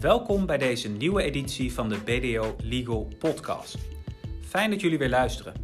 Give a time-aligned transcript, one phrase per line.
[0.00, 3.78] Welkom bij deze nieuwe editie van de BDO Legal Podcast.
[4.42, 5.54] Fijn dat jullie weer luisteren.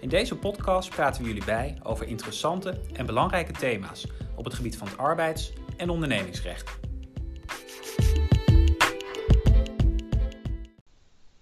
[0.00, 4.06] In deze podcast praten we jullie bij over interessante en belangrijke thema's
[4.36, 6.78] op het gebied van het arbeids- en ondernemingsrecht.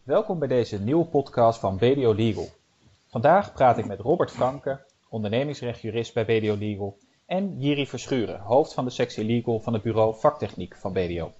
[0.02, 2.48] Welkom bij deze nieuwe podcast van BDO Legal.
[3.06, 8.84] Vandaag praat ik met Robert Franke, ondernemingsrechtjurist bij BDO Legal, en Jiri Verschuren, hoofd van
[8.84, 11.32] de sectie Legal van het bureau Vaktechniek van BDO.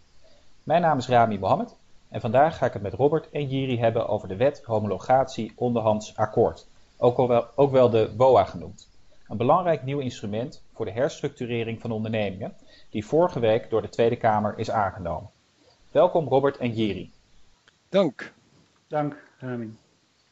[0.69, 1.77] Mijn naam is Rami Mohammed
[2.09, 6.17] en vandaag ga ik het met Robert en Jiri hebben over de wet homologatie onderhands
[6.17, 6.67] akkoord,
[6.99, 8.89] ook wel, ook wel de WOA genoemd.
[9.29, 12.55] Een belangrijk nieuw instrument voor de herstructurering van ondernemingen,
[12.91, 15.31] die vorige week door de Tweede Kamer is aangenomen.
[15.91, 17.13] Welkom Robert en Jiri.
[17.89, 18.33] Dank.
[18.89, 19.77] Dank, Rami.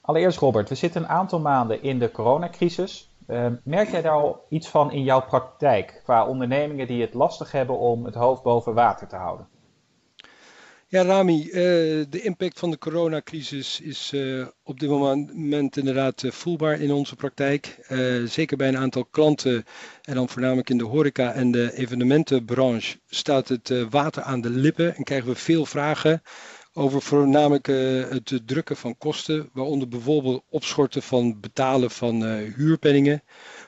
[0.00, 3.10] Allereerst Robert, we zitten een aantal maanden in de coronacrisis.
[3.26, 7.52] Uh, merk jij daar al iets van in jouw praktijk qua ondernemingen die het lastig
[7.52, 9.54] hebben om het hoofd boven water te houden?
[10.88, 11.52] Ja, Rami, uh,
[12.08, 17.78] de impact van de coronacrisis is uh, op dit moment inderdaad voelbaar in onze praktijk.
[18.26, 19.64] zeker bij een aantal klanten
[20.02, 24.96] en dan voornamelijk in de horeca en de evenementenbranche staat het water aan de lippen
[24.96, 26.22] en krijgen we veel vragen
[26.72, 27.66] over voornamelijk
[28.12, 32.24] het drukken van kosten, waaronder bijvoorbeeld opschorten van betalen van
[32.56, 33.22] huurpenningen,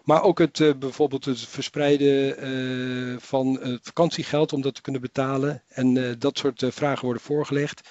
[0.08, 5.62] maar ook het uh, bijvoorbeeld het verspreiden van het vakantiegeld om dat te kunnen betalen.
[5.68, 7.88] En dat soort vragen worden voorgelegd.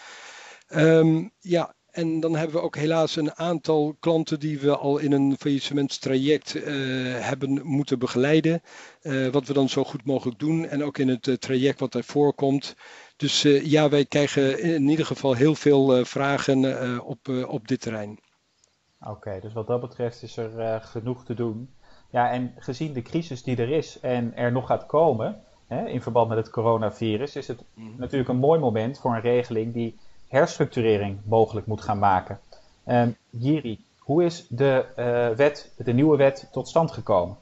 [0.76, 5.12] Um, ja, en dan hebben we ook helaas een aantal klanten die we al in
[5.12, 6.54] een faillissementstraject
[7.24, 8.62] hebben moeten begeleiden.
[9.32, 10.66] Wat we dan zo goed mogelijk doen.
[10.68, 12.76] En ook in het traject wat daarvoor komt.
[13.18, 18.20] Dus ja, wij krijgen in ieder geval heel veel vragen op, op dit terrein.
[19.08, 21.76] Oké, dus wat dat betreft is er genoeg te doen.
[22.10, 26.02] Ja, en gezien de crisis die er is en er nog gaat komen, hè, in
[26.02, 27.96] verband met het coronavirus, is het mm -hmm.
[27.98, 32.40] natuurlijk een mooi moment voor een regeling die herstructurering mogelijk moet gaan maken.
[32.88, 37.38] Um, Jiri, hoe is de, uh, wet, de nieuwe wet tot stand gekomen?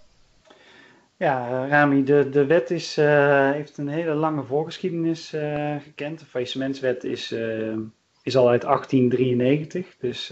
[1.18, 6.20] Ja, Rami, de, de wet is, uh, heeft een hele lange voorgeschiedenis uh, gekend.
[6.20, 7.36] De faillissementswet is,
[8.26, 9.98] is al uit 1893.
[9.98, 10.28] Dus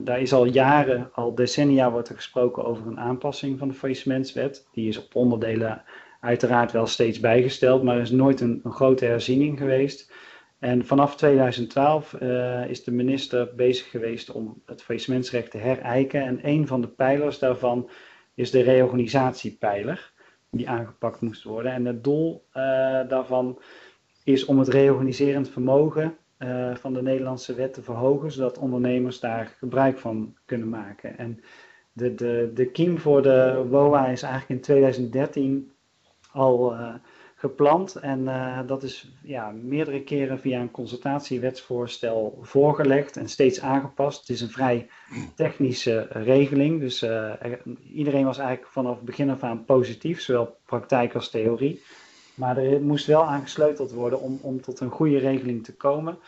[0.00, 4.68] daar is al jaren, al decennia wordt er gesproken over een aanpassing van de faillissementswet.
[4.72, 5.82] Die is op onderdelen
[6.20, 10.12] uiteraard wel steeds bijgesteld, maar er is nooit een, een grote herziening geweest.
[10.58, 16.22] En vanaf 2012 uh, is de minister bezig geweest om het faillissementsrecht te herijken.
[16.22, 17.90] En een van de pijlers daarvan
[18.34, 20.12] is de reorganisatiepijler,
[20.50, 21.72] die aangepakt moest worden.
[21.72, 22.44] En het doel
[23.08, 23.58] daarvan
[24.24, 29.54] is om het reorganiserend vermogen uh, van de Nederlandse wet te verhogen, zodat ondernemers daar
[29.58, 31.18] gebruik van kunnen maken.
[31.18, 31.40] En
[31.92, 35.72] de, de, de kiem voor de WOA is eigenlijk in 2013
[36.32, 36.74] al
[37.44, 37.94] gepland.
[37.94, 44.20] En uh, dat is ja, meerdere keren via een consultatiewetsvoorstel voorgelegd en steeds aangepast.
[44.20, 44.88] Het is een vrij
[45.34, 47.62] technische regeling, dus uh, er,
[47.92, 51.82] iedereen was eigenlijk vanaf begin af aan positief, zowel praktijk als theorie.
[52.34, 56.18] Maar er moest wel aan gesleuteld worden om, om tot een goede regeling te komen.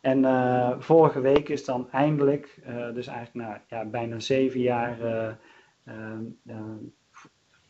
[0.00, 2.60] En uh, vorige week is dan eindelijk,
[2.94, 4.98] dus eigenlijk na ja, bijna zeven jaar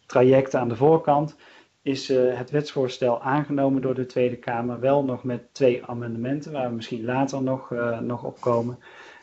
[0.06, 1.36] traject aan de voorkant,
[1.82, 4.80] is uh, het wetsvoorstel aangenomen door de Tweede Kamer.
[4.80, 8.78] Wel nog met twee amendementen, waar we misschien later nog, uh, nog op komen.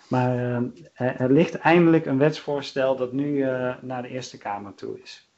[0.09, 3.39] Maar uh, er ligt eindelijk een wetsvoorstel dat nu
[3.81, 5.29] naar de Eerste Kamer toe is.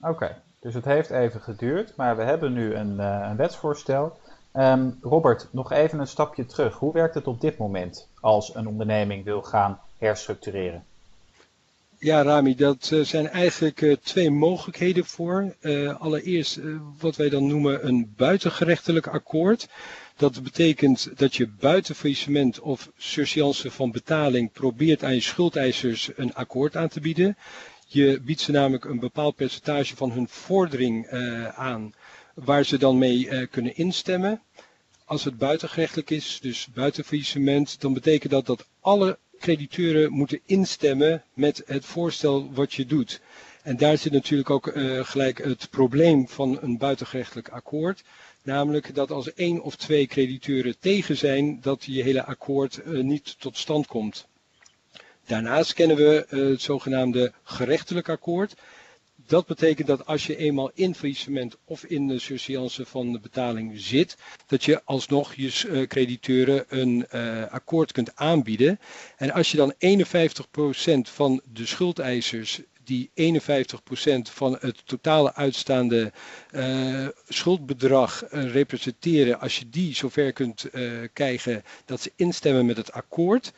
[0.00, 4.18] Oké, dus het heeft even geduurd, maar we hebben nu een, een wetsvoorstel.
[4.56, 6.74] Um, Robert, nog even een stapje terug.
[6.74, 10.84] Hoe werkt het op dit moment als een onderneming wil gaan herstructureren?
[11.98, 15.54] Ja, Rami, dat uh, zijn eigenlijk uh, twee mogelijkheden voor.
[15.98, 16.60] Allereerst
[16.98, 19.68] wat wij dan noemen een buitengerechtelijk akkoord.
[20.16, 26.34] Dat betekent dat je buiten faillissement of surseance van betaling probeert aan je schuldeisers een
[26.34, 27.36] akkoord aan te bieden.
[27.92, 31.08] Je biedt ze namelijk een bepaald percentage van hun vordering
[31.54, 31.94] aan
[32.34, 34.42] waar ze dan mee kunnen instemmen.
[35.04, 41.22] Als het buitengerechtelijk is, dus buiten faillissement, dan betekent dat dat alle crediteuren moeten instemmen
[41.34, 43.20] met het voorstel wat je doet.
[43.62, 48.02] En daar zit natuurlijk ook uh, gelijk het probleem van een buitengerechtelijk akkoord.
[48.42, 53.56] Namelijk dat als één of twee crediteuren tegen zijn, dat je hele akkoord niet tot
[53.56, 54.26] stand komt.
[55.26, 58.54] Daarnaast kennen we uh, het zogenaamde gerechtelijk akkoord.
[59.26, 63.72] Dat betekent dat als je eenmaal in faillissement of in de surseance van de betaling
[63.74, 64.16] zit,
[64.46, 68.78] dat je alsnog je uh, crediteuren een uh, akkoord kunt aanbieden.
[69.16, 69.76] En als je dan 51%
[71.02, 73.14] van de schuldeisers die 51%
[74.22, 76.12] van het totale uitstaande
[77.28, 80.66] schuldbedrag representeren, als je die zover kunt
[81.12, 83.52] krijgen dat ze instemmen met het akkoord,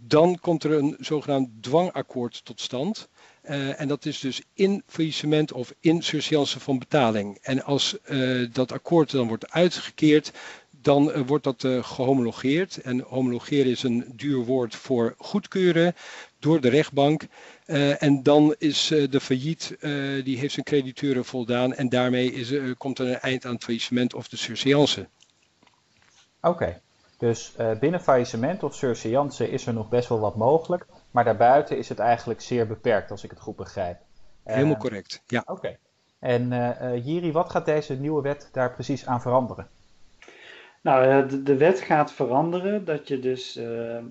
[0.00, 3.08] dan komt er een zogenaamd dwangakkoord tot stand.
[3.44, 7.38] Uh, en dat is dus in faillissement of in surseance van betaling.
[7.42, 10.32] En als uh, dat akkoord dan wordt uitgekeerd,
[10.70, 12.76] dan uh, wordt dat gehomologeerd.
[12.76, 15.94] En homologeren is een duur woord voor goedkeuren
[16.38, 17.22] door de rechtbank.
[17.98, 19.76] en dan is de failliet,
[20.24, 21.74] die heeft zijn crediteuren voldaan.
[21.74, 25.08] En daarmee is, komt er een eind aan het faillissement of de surseance.
[26.40, 26.80] Oké.
[27.18, 31.78] Dus uh, binnen faillissement of surseance is er nog best wel wat mogelijk, maar daarbuiten
[31.78, 33.98] is het eigenlijk zeer beperkt, als ik het goed begrijp.
[34.44, 35.42] Helemaal uh, correct, ja.
[35.46, 35.76] Oké.
[36.18, 39.68] En uh, Jiri, wat gaat deze nieuwe wet daar precies aan veranderen?
[40.82, 44.04] Nou, de, de wet gaat veranderen dat je dus ehm,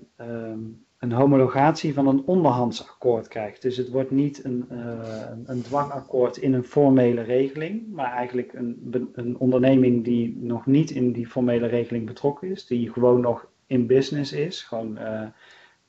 [0.98, 3.62] een homologatie van een onderhandsakkoord krijgt.
[3.62, 4.98] Dus het wordt niet een, uh,
[5.44, 11.12] een dwangakkoord in een formele regeling, maar eigenlijk een, een onderneming die nog niet in
[11.12, 15.22] die formele regeling betrokken is, die gewoon nog in business is, gewoon uh,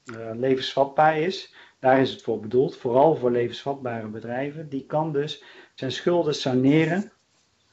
[0.05, 1.53] uh, levensvatbaar is.
[1.79, 4.69] Daar is het voor bedoeld, vooral voor levensvatbare bedrijven.
[4.69, 7.11] Die kan dus zijn schulden saneren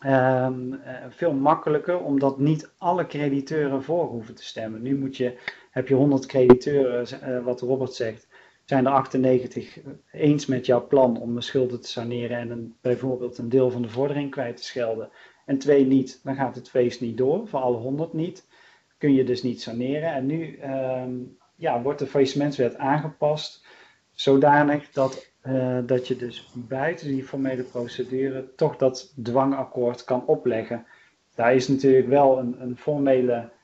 [0.01, 0.49] uh,
[1.09, 4.83] veel makkelijker, omdat niet alle crediteuren voor hoeven te stemmen.
[4.83, 5.39] Nu moet je
[5.77, 8.29] heb je 100 crediteuren, uh, wat Robert zegt,
[8.65, 9.79] zijn er 98
[10.13, 13.83] eens met jouw plan om de schulden te saneren en een, bijvoorbeeld een deel van
[13.83, 15.11] de vordering kwijt te schelden.
[15.47, 18.47] En twee niet, dan gaat het feest niet door, voor alle 100 niet.
[18.99, 20.13] Kun je dus niet saneren.
[20.13, 23.67] En nu um, ja, wordt de faillissementswet aangepast
[24.11, 30.87] zodanig dat, uh, dat je dus buiten die formele procedure toch dat dwangakkoord kan opleggen.
[31.35, 33.55] Daar is natuurlijk wel een, een formele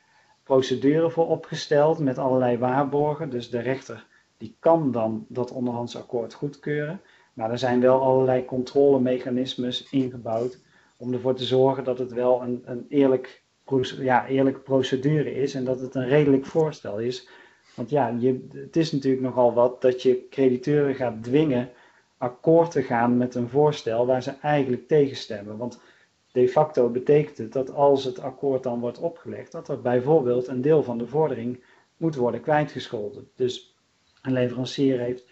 [0.42, 3.30] procedure voor opgesteld met allerlei waarborgen.
[3.30, 4.06] Dus de rechter
[4.36, 7.00] die kan dan dat onderhandsakkoord goedkeuren.
[7.32, 10.58] Maar er zijn wel allerlei controlemechanismes ingebouwd
[10.96, 13.42] om ervoor te zorgen dat het wel een, een eerlijk,
[13.98, 17.28] ja, eerlijke procedure is en dat het een redelijk voorstel is.
[17.74, 21.70] Want ja, je, het is natuurlijk nogal wat dat je crediteuren gaat dwingen
[22.18, 25.56] akkoord te gaan met een voorstel waar ze eigenlijk tegenstemmen.
[25.56, 25.80] Want
[26.32, 30.62] de facto betekent het dat als het akkoord dan wordt opgelegd, dat er bijvoorbeeld een
[30.62, 31.64] deel van de vordering
[31.96, 33.30] moet worden kwijtgescholden.
[33.36, 33.76] Dus
[34.22, 35.24] een leverancier heeft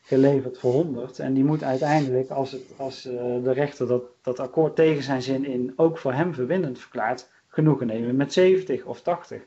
[0.00, 3.12] geleverd voor 100 en die moet uiteindelijk, als, als uh,
[3.42, 7.86] de rechter dat, dat akkoord tegen zijn zin in ook voor hem verwindend verklaart, genoegen
[7.86, 9.42] nemen met 70 of 80.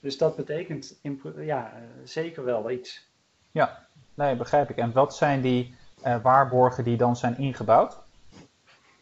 [0.00, 1.00] Dus dat betekent
[1.36, 3.08] ja, uh, zeker wel iets.
[3.50, 4.76] Ja, nee, begrijp ik.
[4.76, 5.74] En wat zijn die
[6.06, 7.98] uh, waarborgen die dan zijn ingebouwd?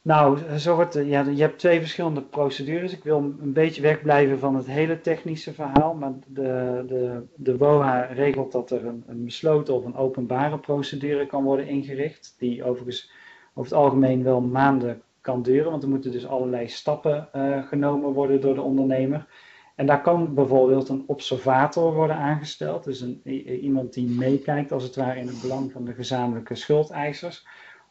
[0.08, 2.93] Nou, zo wordt, ja, je hebt twee verschillende procedures.
[2.93, 8.00] Ik wil een beetje wegblijven van het hele technische verhaal, maar de, de, de WOHA
[8.00, 13.10] regelt dat er een, een besloten of een openbare procedure kan worden ingericht, die overigens
[13.55, 18.12] over het algemeen wel maanden kan duren, want er moeten dus allerlei stappen uh, genomen
[18.12, 19.26] worden door de ondernemer.
[19.75, 23.20] En daar kan bijvoorbeeld een observator worden aangesteld, dus een,
[23.62, 27.46] iemand die meekijkt als het ware in het belang van de gezamenlijke schuldeisers.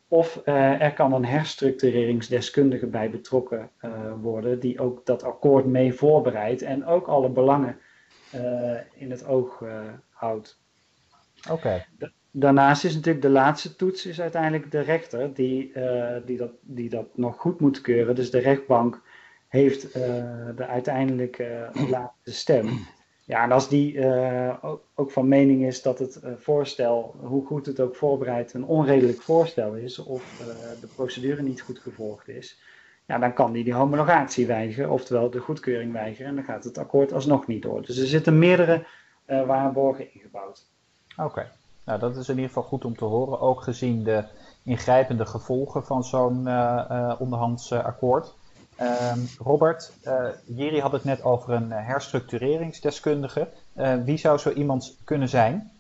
[0.08, 5.94] Of uh, er kan een herstructureringsdeskundige bij betrokken uh, worden, die ook dat akkoord mee
[5.94, 7.78] voorbereidt en ook alle belangen
[8.36, 9.64] uh, in het oog
[10.10, 10.62] houdt.
[11.50, 11.52] Oké.
[11.52, 11.86] Okay.
[12.32, 15.72] Daarnaast is natuurlijk de laatste toets is uiteindelijk de rechter die,
[16.26, 18.16] die, dat, die dat nog goed moet keuren.
[18.16, 19.02] Dus de rechtbank
[19.48, 22.88] heeft de uiteindelijke laatste stem.
[23.28, 24.54] Ja, en als die uh,
[24.96, 29.22] ook, van mening is dat het uh, voorstel, hoe goed het ook voorbereid, een onredelijk
[29.22, 30.48] voorstel is, of uh,
[30.82, 32.60] de procedure niet goed gevolgd is,
[33.06, 36.78] ja, dan kan die die homologatie weigeren, oftewel de goedkeuring weigeren, en dan gaat het
[36.78, 37.82] akkoord alsnog niet door.
[37.82, 38.86] Dus er zitten meerdere
[39.26, 40.66] waarborgen ingebouwd.
[41.18, 41.52] Oké,
[41.84, 44.24] nou dat is in ieder geval goed om te horen, ook gezien de
[44.64, 46.38] ingrijpende gevolgen van zo'n
[47.20, 48.36] onderhandsakkoord.
[48.82, 53.48] Um, Robert, uh, Jiri had het net over een uh, herstructureringsdeskundige.
[53.78, 55.72] Uh, wie zou zo iemand kunnen zijn?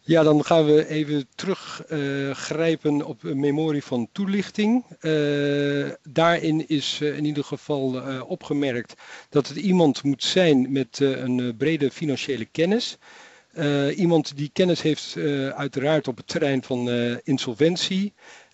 [0.00, 4.84] Ja, dan gaan we even teruggrijpen op een memorie van toelichting.
[6.02, 8.94] daarin is in ieder geval opgemerkt
[9.28, 12.98] dat het iemand moet zijn met een brede financiële kennis.
[13.96, 15.16] iemand die kennis heeft
[15.54, 16.88] uiteraard op het terrein van
[17.24, 18.12] insolventie,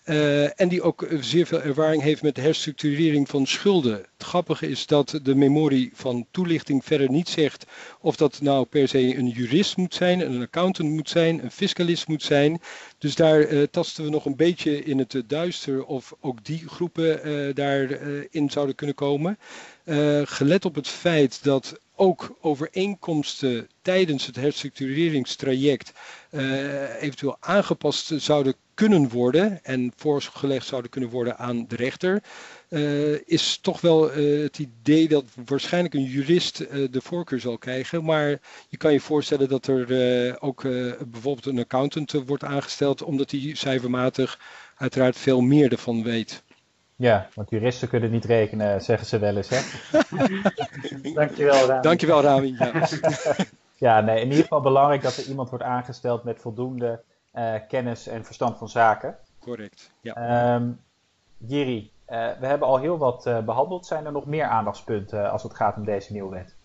[0.09, 3.93] uh, en die ook zeer veel ervaring heeft met de herstructurering van schulden.
[3.93, 7.65] Het grappige is dat de memorie van toelichting verder niet zegt
[7.99, 12.07] of dat nou per se een jurist moet zijn, een accountant moet zijn, een fiscalist
[12.07, 12.61] moet zijn.
[12.97, 17.27] Dus daar uh, tasten we nog een beetje in het duister of ook die groepen
[17.27, 19.37] uh, daarin zouden kunnen komen.
[20.23, 25.93] gelet op het feit dat ook overeenkomsten tijdens het herstructureringstraject
[26.99, 32.23] eventueel aangepast zouden kunnen worden en voorgelegd zouden kunnen worden aan de rechter,
[32.69, 37.57] uh, is toch wel uh, het idee dat waarschijnlijk een jurist uh, de voorkeur zal
[37.57, 38.03] krijgen.
[38.03, 40.61] Maar je kan je voorstellen dat er ook
[41.07, 44.39] bijvoorbeeld een accountant wordt aangesteld, omdat hij cijfermatig
[44.75, 46.43] uiteraard veel meer ervan weet.
[46.95, 49.59] Ja, want juristen kunnen niet rekenen, zeggen ze wel eens, hè?
[51.13, 51.81] Dankjewel, Rami.
[51.81, 52.55] Dankjewel, Rami.
[52.59, 52.87] Ja.
[53.87, 57.03] ja, nee, in ieder geval belangrijk dat er iemand wordt aangesteld met voldoende
[57.67, 59.17] kennis en verstand van zaken.
[59.39, 60.55] Correct, ja.
[60.55, 60.79] Um,
[61.37, 63.85] Jiri, uh, we hebben al heel wat uh, behandeld.
[63.85, 66.55] Zijn er nog meer aandachtspunten als het gaat om deze nieuwe wet?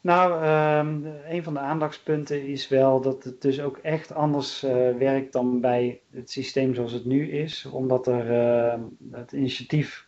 [0.00, 4.70] Nou, um, een van de aandachtspunten is wel dat het dus ook echt anders uh,
[4.98, 7.66] werkt dan bij het systeem zoals het nu is.
[7.66, 8.80] Omdat er ehm,
[9.10, 10.06] het initiatief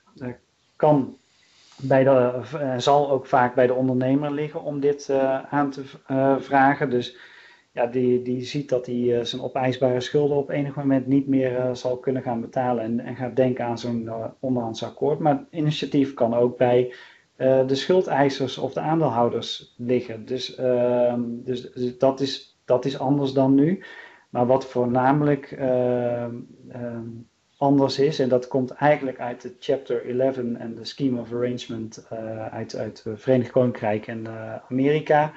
[0.76, 1.16] kan
[1.76, 2.42] bij de,
[2.76, 5.10] zal ook vaak bij de ondernemer liggen om dit
[5.50, 5.84] aan te
[6.40, 6.90] vragen.
[6.90, 7.16] Dus
[7.72, 11.58] ja, die, die ziet dat hij uh, zijn opeisbare schulden op enig moment niet meer
[11.58, 15.18] uh, zal kunnen gaan betalen en, en gaat denken aan zo'n uh, onderhands akkoord.
[15.18, 16.94] Maar initiatief kan ook bij
[17.66, 20.26] de schuldeisers of de aandeelhouders liggen.
[20.26, 23.82] Dus, ehm, dus, dus, dat, is, dat is anders dan nu.
[24.30, 26.34] Maar wat voornamelijk ehm,
[26.68, 27.06] ehm,
[27.56, 32.06] anders is, en dat komt eigenlijk uit de Chapter 11 en de Scheme of Arrangement
[32.50, 34.26] uit, uit het Verenigd Koninkrijk en
[34.68, 35.32] Amerika.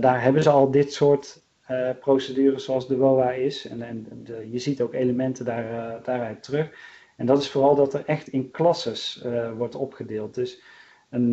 [0.00, 3.66] daar hebben ze al dit soort uh, procedure zoals de WOA is.
[3.68, 6.70] En, en de, je ziet ook elementen daar, uh, daaruit terug.
[7.16, 10.34] En dat is vooral dat er echt in klasses uh, wordt opgedeeld.
[10.34, 10.62] Dus
[11.10, 11.32] een,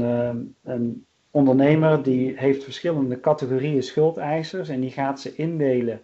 [0.64, 6.02] een, ondernemer die heeft verschillende categorieën schuldeisers en die gaat ze indelen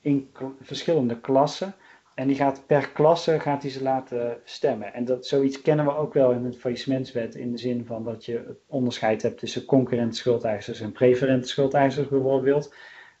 [0.00, 0.30] in
[0.60, 1.74] verschillende klassen.
[2.18, 4.94] En die gaat per klasse gaat die ze laten stemmen.
[4.94, 8.24] En dat, zoiets kennen we ook wel in het faillissementswet in de zin van dat
[8.24, 12.74] je onderscheid hebt tussen concurrente schuldeisers en preferente schuldeisers bijvoorbeeld.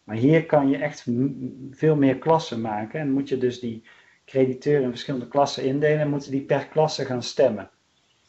[0.08, 1.06] Maar hier kan je echt
[1.70, 3.00] veel meer klassen maken.
[3.00, 3.84] En moet je dus die
[4.24, 7.70] crediteuren in verschillende klassen indelen en moeten die per klasse gaan stemmen.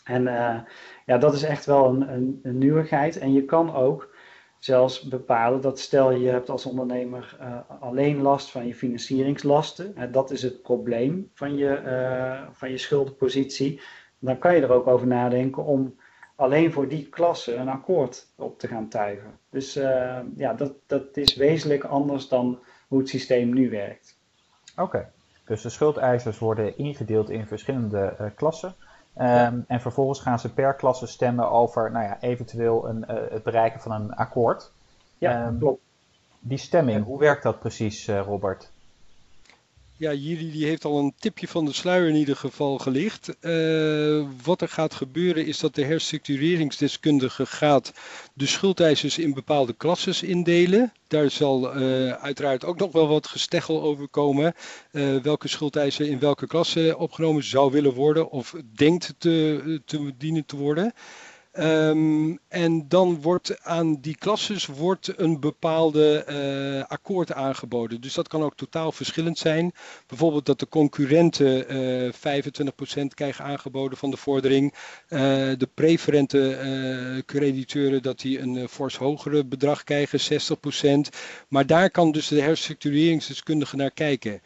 [0.03, 0.59] En uh,
[1.05, 3.17] ja, dat is echt wel een, een, een, nieuwigheid.
[3.17, 4.15] En je kan ook
[4.57, 10.12] zelfs bepalen dat stel je hebt als ondernemer uh, alleen last van je financieringslasten.
[10.12, 13.81] Dat is het probleem van je, van je schuldenpositie.
[14.19, 15.98] Dan kan je er ook over nadenken om
[16.39, 19.39] alleen voor die klasse een akkoord op te gaan tuigen.
[19.50, 24.17] Dus uh, ja, dat, dat is wezenlijk anders dan hoe het systeem nu werkt.
[24.77, 25.12] Oké,
[25.46, 28.75] dus de schuldeisers worden ingedeeld in verschillende uh, klassen.
[29.17, 29.63] Um, ja.
[29.67, 33.79] En vervolgens gaan ze per klasse stemmen over nou ja, eventueel een, uh, het bereiken
[33.79, 34.72] van een akkoord.
[35.17, 35.81] Ja, um, klopt.
[36.39, 38.72] Die stemming, hoe werkt dat precies, Robert?
[39.99, 43.35] Ja, Jiri die heeft al een tipje van de sluier in ieder geval gelicht.
[43.41, 47.93] Uh, wat er gaat gebeuren is dat de herstructureringsdeskundige gaat
[48.33, 50.93] de schuldeisers in bepaalde klasses indelen.
[51.07, 54.53] Daar zal uh, uiteraard ook nog wel wat gesteggel over komen.
[54.91, 60.45] Uh, welke schuldeiser in welke klasse opgenomen zou willen worden of denkt te, te dienen
[60.45, 60.93] te worden.
[61.59, 68.01] Um, en dan wordt aan die klasses wordt een bepaalde uh, akkoord aangeboden.
[68.01, 69.71] Dus dat kan ook totaal verschillend zijn.
[70.07, 72.11] Bijvoorbeeld dat de concurrenten uh,
[73.01, 74.73] 25% krijgen aangeboden van de vordering.
[75.09, 75.19] Uh,
[75.57, 81.15] de preferente crediteuren dat die een fors hogere bedrag krijgen, 60%.
[81.47, 84.41] Maar daar kan dus de herstructureringsdeskundige naar kijken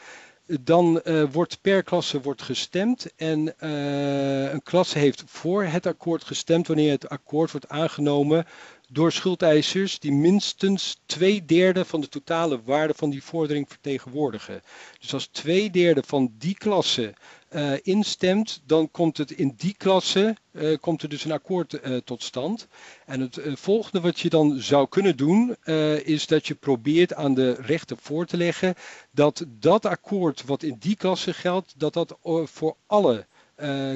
[0.46, 6.24] dan uh, wordt per klasse wordt gestemd en uh, een klasse heeft voor het akkoord
[6.24, 8.46] gestemd wanneer het akkoord wordt aangenomen
[8.90, 14.62] door schuldeisers die minstens twee derde van de totale waarde van die vordering vertegenwoordigen.
[15.00, 17.14] Dus als twee derde van die klasse
[17.56, 21.98] uh, instemt, dan komt het in die klasse uh, komt er dus een akkoord uh,
[21.98, 22.68] tot stand.
[23.06, 25.56] En het volgende wat je dan zou kunnen doen,
[26.04, 28.76] is dat je probeert aan de rechter voor te leggen
[29.12, 33.26] dat dat akkoord wat in die klasse geldt, dat dat voor alle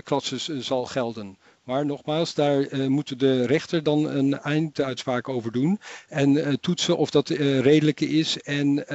[0.03, 1.37] klassen zal gelden.
[1.63, 5.79] Maar nogmaals, daar uh, moet de rechter dan een einduitspraak over doen.
[6.07, 8.41] En toetsen of dat uh, redelijk is.
[8.41, 8.85] En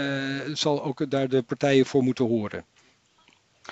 [0.57, 2.65] zal ook daar de partijen voor moeten horen.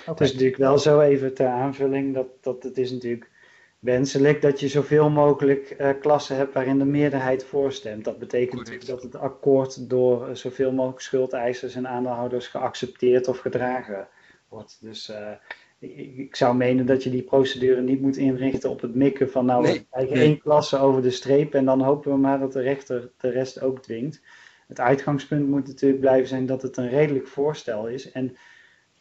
[0.01, 0.15] Okay.
[0.15, 3.31] Het is natuurlijk wel zo even ter aanvulling dat, dat het is natuurlijk
[3.79, 8.05] wenselijk dat je zoveel mogelijk uh, klassen hebt waarin de meerderheid voorstemt.
[8.05, 13.39] Dat betekent natuurlijk dat het akkoord door uh, zoveel mogelijk schuldeisers en aandeelhouders geaccepteerd of
[13.39, 14.09] gedragen
[14.49, 14.79] wordt.
[14.81, 15.31] Dus uh,
[15.79, 19.45] ik, ik, zou menen dat je die procedure niet moet inrichten op het mikken van
[19.45, 20.25] nou, nee, we krijgen nee.
[20.25, 23.61] één klasse over de streep en dan hopen we maar dat de rechter de rest
[23.61, 24.21] ook dwingt.
[24.69, 28.37] Het uitgangspunt moet natuurlijk blijven zijn dat het een redelijk voorstel is en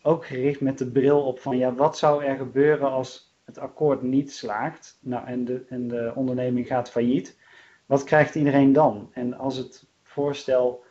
[0.02, 4.02] ook gericht met de bril op van ja, wat zou er gebeuren als het akkoord
[4.02, 7.38] niet slaagt nou, en, de, en de onderneming gaat failliet?
[7.86, 9.10] Wat krijgt iedereen dan?
[9.14, 10.84] En als het voorstel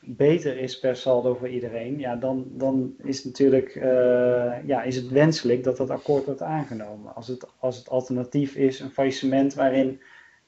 [0.00, 5.08] beter is per saldo voor iedereen, ja, dan, dan is, natuurlijk, uh, ja, is het
[5.08, 7.14] wenselijk dat dat akkoord wordt aangenomen.
[7.14, 10.00] Als het, als het alternatief is een faillissement waarin,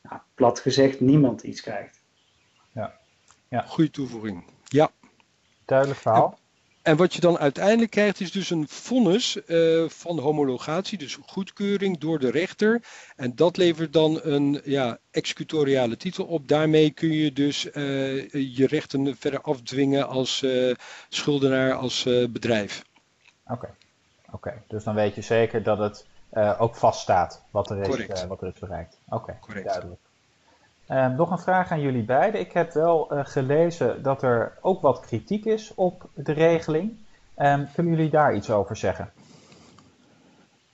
[0.02, 2.02] nou, plat gezegd, niemand iets krijgt.
[2.72, 2.94] Ja,
[3.48, 3.62] ja.
[3.62, 4.44] goede toevoeging.
[4.64, 4.90] Ja.
[5.64, 6.38] Duidelijk verhaal.
[6.82, 11.98] En wat je dan uiteindelijk krijgt is dus een vonnis uh, van homologatie, dus goedkeuring
[11.98, 12.82] door de rechter.
[13.16, 16.48] En dat levert dan een ja, executoriale titel op.
[16.48, 17.74] Daarmee kun je dus uh,
[18.32, 20.74] je rechten verder afdwingen als uh,
[21.08, 22.84] schuldenaar, als bedrijf.
[23.46, 23.74] Oké,
[24.30, 24.62] oké.
[24.68, 26.06] dus dan weet je zeker dat het
[26.58, 27.78] ook vaststaat wat er
[28.10, 28.98] is, wat er is bereikt.
[29.08, 30.00] Oké, duidelijk.
[30.92, 32.40] Um, nog een vraag aan jullie beiden.
[32.40, 36.96] Ik heb wel uh, gelezen dat er ook wat kritiek is op de regeling.
[37.38, 39.10] Um, kunnen jullie daar iets over zeggen?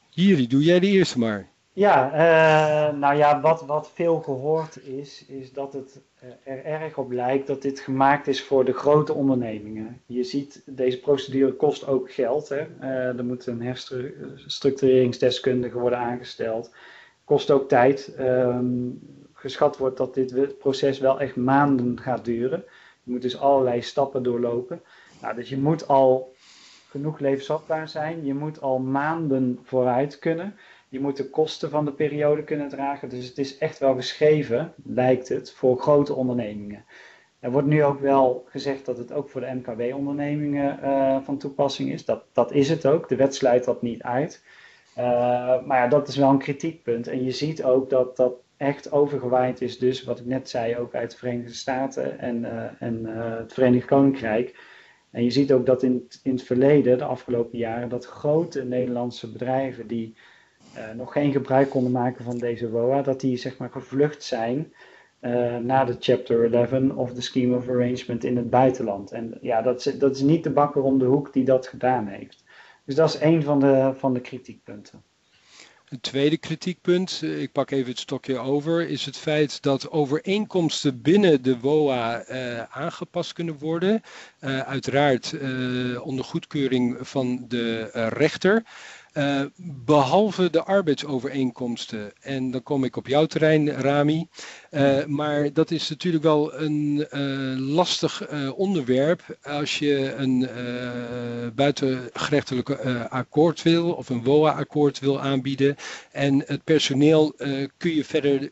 [0.08, 1.46] Jiri, doe jij de eerste maar.
[1.72, 2.18] Ja, uh,
[2.98, 6.00] nou ja, wat, wat veel gehoord is, is dat het
[6.44, 10.00] er erg op lijkt dat dit gemaakt is voor de grote ondernemingen.
[10.06, 12.48] Je ziet, deze procedure kost ook geld.
[12.48, 12.66] Hè?
[12.80, 16.74] Uh, er moet een herstructureringsdeskundige worden aangesteld.
[17.24, 18.16] Kost ook tijd.
[18.18, 19.00] Um,
[19.46, 22.64] geschat wordt dat dit proces wel echt maanden gaat duren.
[23.02, 24.82] Je moet dus allerlei stappen doorlopen.
[25.22, 26.34] Nou, dus je moet al
[26.88, 28.24] genoeg levensvatbaar zijn.
[28.24, 30.56] Je moet al maanden vooruit kunnen.
[30.88, 33.08] Je moet de kosten van de periode kunnen dragen.
[33.08, 36.84] Dus het is echt wel geschreven, lijkt het, voor grote ondernemingen.
[37.40, 41.92] Er wordt nu ook wel gezegd dat het ook voor de MKB-ondernemingen uh, van toepassing
[41.92, 42.04] is.
[42.04, 43.08] Dat, dat is het ook.
[43.08, 44.44] De wet sluit dat niet uit.
[44.98, 45.04] Uh,
[45.64, 47.06] maar ja, dat is wel een kritiekpunt.
[47.06, 50.94] En je ziet ook dat, dat echt overgewaaid is, dus wat ik net zei, ook
[50.94, 54.60] uit de Verenigde Staten en, uh, en uh, het Verenigd Koninkrijk.
[55.10, 59.32] En je ziet ook dat in, in het verleden, de afgelopen jaren, dat grote Nederlandse
[59.32, 60.14] bedrijven die
[60.76, 64.72] uh, nog geen gebruik konden maken van deze WOA, dat die zeg maar gevlucht zijn
[65.62, 69.12] naar de Chapter 11 of de Scheme of Arrangement in het buitenland.
[69.12, 72.06] En ja, dat is, dat is niet de bakker om de hoek die dat gedaan
[72.06, 72.44] heeft.
[72.84, 75.02] Dus dat is een van de, van de kritiekpunten.
[75.86, 81.02] Een tweede kritiekpunt, eh, ik pak even het stokje over, is het feit dat overeenkomsten
[81.02, 84.02] binnen de WOA uh, aangepast kunnen worden.
[84.40, 85.34] Uh, uiteraard
[86.00, 88.64] onder goedkeuring van de rechter.
[89.84, 92.12] Behalve de arbeidsovereenkomsten.
[92.20, 94.28] En dan kom ik op jouw terrein, Rami.
[94.76, 100.48] Uh, maar dat is natuurlijk wel een uh, lastig onderwerp als je een
[101.54, 102.70] buitengerechtelijk
[103.08, 105.76] akkoord wil of een WOA-akkoord wil aanbieden.
[106.12, 107.34] En het personeel
[107.76, 108.50] kun je verder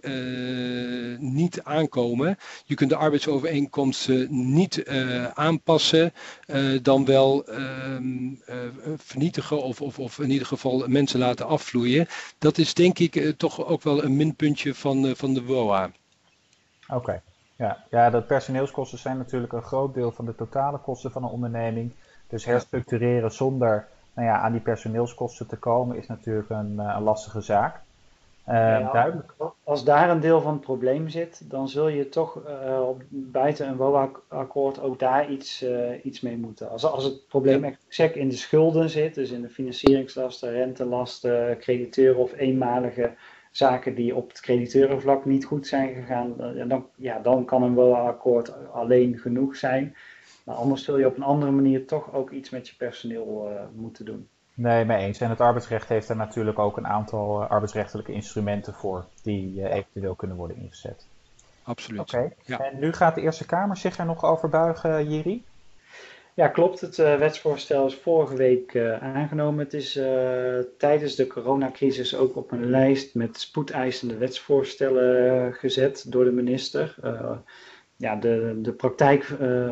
[1.18, 2.38] niet aankomen.
[2.64, 4.84] Je kunt de arbeidsovereenkomsten niet
[5.34, 6.12] aanpassen,
[6.82, 8.34] dan wel ehm,
[8.96, 12.06] vernietigen of, of, of in ieder geval mensen laten afvloeien.
[12.38, 15.92] Dat is denk ik eh, toch ook wel een minpuntje van, eh, van de WOA.
[16.88, 17.20] Oké,
[17.56, 17.84] ja.
[17.90, 21.92] ja, de personeelskosten zijn natuurlijk een groot deel van de totale kosten van een onderneming.
[22.28, 27.02] Dus herstructureren zonder nou ja, aan die personeelskosten te komen is natuurlijk een, eh, een
[27.02, 27.82] lastige zaak.
[28.48, 29.34] Uh, duidelijk.
[29.64, 33.68] Als daar een deel van het probleem zit, dan zul je toch uh, op, buiten
[33.68, 36.70] een WOA-akkoord ook daar iets, uh, iets mee moeten.
[36.70, 41.58] Als, als het probleem echt check in de schulden zit, dus in de financieringslasten, rentelasten,
[41.58, 43.12] crediteuren of eenmalige
[43.56, 46.36] zaken die op het crediteurenvlak niet goed zijn gegaan,
[46.68, 49.96] dan, ja, dan kan een WOA-akkoord alleen genoeg zijn.
[50.44, 54.04] Maar anders zul je op een andere manier toch ook iets met je personeel moeten
[54.04, 54.28] doen.
[54.54, 55.20] Nee, mee eens.
[55.20, 59.74] En het arbeidsrecht heeft er natuurlijk ook een aantal uh, arbeidsrechtelijke instrumenten voor die uh,
[59.74, 61.06] eventueel kunnen worden ingezet.
[61.62, 62.00] Absoluut.
[62.00, 62.30] Oké.
[62.44, 62.58] Ja.
[62.58, 65.44] En nu gaat de Eerste Kamer zich er nog over buigen, Jiri?
[66.36, 66.80] Ja, klopt.
[66.80, 69.64] Het uh, wetsvoorstel is vorige week aangenomen.
[69.64, 69.92] Het is
[70.78, 76.96] tijdens de coronacrisis ook op een lijst met spoedeisende wetsvoorstellen gezet door de minister.
[77.96, 79.24] ja, de, de praktijk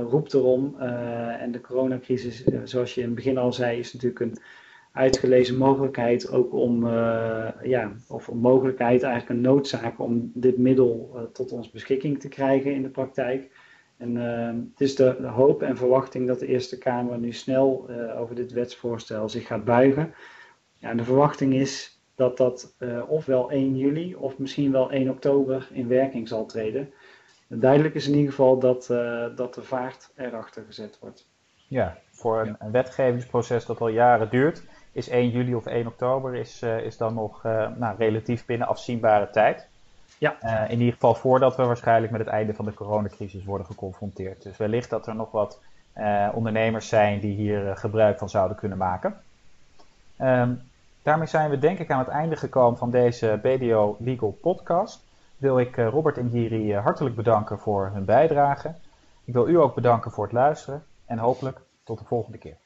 [0.08, 0.78] roept erom
[1.38, 4.38] en de coronacrisis, zoals je in het begin al zei, is natuurlijk een
[4.92, 6.86] uitgelezen mogelijkheid ook om,
[7.62, 12.74] ja, of een mogelijkheid, eigenlijk een noodzaak om dit middel tot ons beschikking te krijgen
[12.74, 13.50] in de praktijk.
[14.02, 17.88] En uh, het is de, de, hoop en verwachting dat de Eerste Kamer nu snel
[18.16, 20.14] over dit wetsvoorstel zich gaat buigen.
[20.78, 22.76] Ja, en de verwachting is dat dat
[23.08, 26.92] ofwel 1 juli of misschien wel 1 oktober in werking zal treden.
[27.48, 28.86] Duidelijk is in ieder geval dat,
[29.36, 31.30] dat de vaart erachter gezet wordt.
[31.68, 34.62] Ja, voor een, een wetgevingsproces dat al jaren duurt,
[34.92, 38.66] is 1 juli of 1 oktober is, uh, is dan nog uh, nou, relatief binnen
[38.66, 39.68] afzienbare tijd.
[40.22, 40.36] Ja.
[40.42, 44.42] Uh, in ieder geval voordat we waarschijnlijk met het einde van de coronacrisis worden geconfronteerd.
[44.42, 45.60] Dus wellicht dat er nog wat
[46.32, 49.16] ondernemers zijn die hier gebruik van zouden kunnen maken.
[50.20, 50.62] Um,
[51.02, 55.04] daarmee zijn we denk ik aan het einde gekomen van deze BDO Legal podcast.
[55.36, 58.74] Wil ik Robert en Jiri hartelijk bedanken voor hun bijdrage.
[59.24, 62.56] Ik wil u ook bedanken voor het luisteren en hopelijk tot de volgende keer.